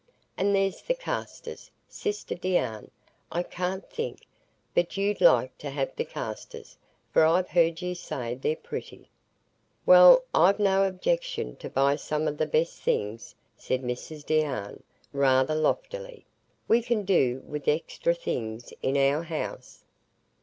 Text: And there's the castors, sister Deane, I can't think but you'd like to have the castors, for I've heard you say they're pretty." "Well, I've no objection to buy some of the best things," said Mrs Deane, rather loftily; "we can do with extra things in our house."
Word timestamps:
And 0.35 0.55
there's 0.55 0.81
the 0.81 0.95
castors, 0.95 1.69
sister 1.87 2.33
Deane, 2.33 2.89
I 3.31 3.43
can't 3.43 3.87
think 3.87 4.25
but 4.73 4.97
you'd 4.97 5.21
like 5.21 5.55
to 5.59 5.69
have 5.69 5.95
the 5.95 6.05
castors, 6.05 6.75
for 7.13 7.23
I've 7.23 7.49
heard 7.49 7.83
you 7.83 7.93
say 7.93 8.33
they're 8.33 8.55
pretty." 8.55 9.11
"Well, 9.85 10.23
I've 10.33 10.57
no 10.57 10.85
objection 10.87 11.55
to 11.57 11.69
buy 11.69 11.97
some 11.97 12.27
of 12.27 12.39
the 12.39 12.47
best 12.47 12.79
things," 12.81 13.35
said 13.55 13.83
Mrs 13.83 14.25
Deane, 14.25 14.81
rather 15.13 15.53
loftily; 15.53 16.25
"we 16.67 16.81
can 16.81 17.03
do 17.05 17.43
with 17.45 17.67
extra 17.67 18.15
things 18.15 18.73
in 18.81 18.97
our 18.97 19.21
house." 19.21 19.83